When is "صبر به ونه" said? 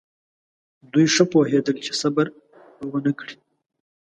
2.01-3.11